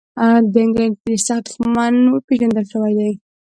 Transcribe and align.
د 0.53 0.55
انګلینډ 0.63 0.95
ډېر 1.05 1.19
سخت 1.27 1.43
دښمن 1.47 1.93
پېژندل 2.27 2.65
شوی 2.71 2.93
دی. 2.99 3.11